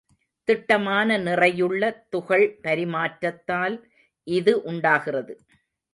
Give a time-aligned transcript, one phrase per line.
[0.47, 3.77] திட்டமான நிறையுள்ள துகள் பரிமாற்றத்தால்
[4.27, 5.35] இது உண்டாகிறது.